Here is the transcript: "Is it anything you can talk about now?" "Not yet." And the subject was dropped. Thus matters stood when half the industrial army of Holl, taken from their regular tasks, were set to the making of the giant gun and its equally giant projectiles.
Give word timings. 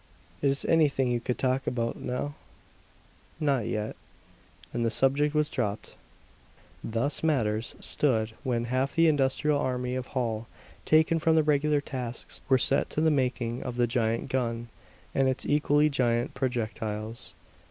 "Is 0.41 0.65
it 0.65 0.71
anything 0.71 1.11
you 1.11 1.19
can 1.19 1.35
talk 1.35 1.67
about 1.67 1.95
now?" 1.95 2.33
"Not 3.39 3.67
yet." 3.67 3.95
And 4.73 4.83
the 4.83 4.89
subject 4.89 5.35
was 5.35 5.47
dropped. 5.47 5.95
Thus 6.83 7.21
matters 7.21 7.75
stood 7.79 8.31
when 8.41 8.63
half 8.63 8.95
the 8.95 9.07
industrial 9.07 9.59
army 9.59 9.93
of 9.93 10.07
Holl, 10.07 10.47
taken 10.85 11.19
from 11.19 11.35
their 11.35 11.43
regular 11.43 11.81
tasks, 11.81 12.41
were 12.49 12.57
set 12.57 12.89
to 12.89 13.01
the 13.01 13.11
making 13.11 13.61
of 13.61 13.75
the 13.75 13.85
giant 13.85 14.29
gun 14.29 14.69
and 15.13 15.29
its 15.29 15.45
equally 15.45 15.87
giant 15.87 16.33
projectiles. 16.33 17.35